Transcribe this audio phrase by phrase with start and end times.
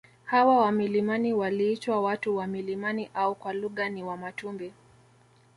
[0.25, 4.73] Hawa wa milimani waliitwa watu wa milimani au kwa lugha ni wamatumbi